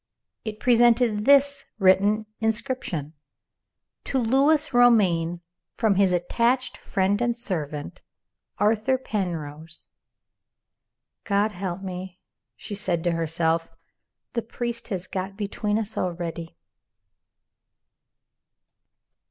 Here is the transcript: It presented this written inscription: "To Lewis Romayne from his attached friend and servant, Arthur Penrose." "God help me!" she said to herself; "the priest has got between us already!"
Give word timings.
It 0.43 0.59
presented 0.59 1.25
this 1.25 1.67
written 1.77 2.25
inscription: 2.39 3.13
"To 4.05 4.17
Lewis 4.17 4.73
Romayne 4.73 5.41
from 5.77 5.93
his 5.93 6.11
attached 6.11 6.75
friend 6.75 7.21
and 7.21 7.37
servant, 7.37 8.01
Arthur 8.57 8.97
Penrose." 8.97 9.87
"God 11.23 11.51
help 11.51 11.83
me!" 11.83 12.19
she 12.55 12.73
said 12.73 13.03
to 13.03 13.11
herself; 13.11 13.69
"the 14.33 14.41
priest 14.41 14.87
has 14.87 15.05
got 15.05 15.37
between 15.37 15.77
us 15.77 15.95
already!" 15.95 16.57